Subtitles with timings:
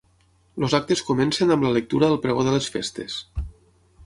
[0.61, 3.21] Els actes comencen amb la lectura del pregó de les festes.